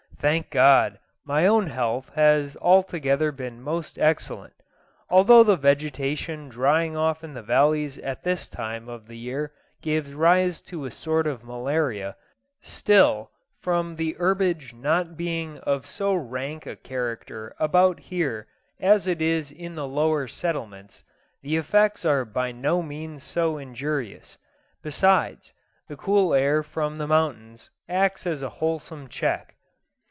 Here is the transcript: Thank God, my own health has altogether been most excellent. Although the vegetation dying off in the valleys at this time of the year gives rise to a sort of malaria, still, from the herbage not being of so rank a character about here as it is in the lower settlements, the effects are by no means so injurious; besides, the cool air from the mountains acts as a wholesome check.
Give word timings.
Thank 0.21 0.51
God, 0.51 0.99
my 1.25 1.47
own 1.47 1.65
health 1.65 2.11
has 2.13 2.55
altogether 2.61 3.31
been 3.31 3.59
most 3.59 3.97
excellent. 3.97 4.53
Although 5.09 5.43
the 5.43 5.55
vegetation 5.55 6.49
dying 6.55 6.95
off 6.95 7.23
in 7.23 7.33
the 7.33 7.41
valleys 7.41 7.97
at 7.97 8.21
this 8.23 8.47
time 8.47 8.87
of 8.87 9.07
the 9.07 9.17
year 9.17 9.51
gives 9.81 10.13
rise 10.13 10.61
to 10.69 10.85
a 10.85 10.91
sort 10.91 11.25
of 11.25 11.43
malaria, 11.43 12.15
still, 12.61 13.31
from 13.57 13.95
the 13.95 14.11
herbage 14.19 14.75
not 14.75 15.17
being 15.17 15.57
of 15.61 15.87
so 15.87 16.13
rank 16.13 16.67
a 16.67 16.75
character 16.75 17.55
about 17.57 17.99
here 17.99 18.45
as 18.79 19.07
it 19.07 19.23
is 19.23 19.51
in 19.51 19.73
the 19.73 19.87
lower 19.87 20.27
settlements, 20.27 21.03
the 21.41 21.57
effects 21.57 22.05
are 22.05 22.25
by 22.25 22.51
no 22.51 22.83
means 22.83 23.23
so 23.23 23.57
injurious; 23.57 24.37
besides, 24.83 25.51
the 25.87 25.97
cool 25.97 26.31
air 26.35 26.61
from 26.61 26.99
the 26.99 27.07
mountains 27.07 27.71
acts 27.89 28.27
as 28.27 28.43
a 28.43 28.49
wholesome 28.59 29.07
check. 29.09 29.55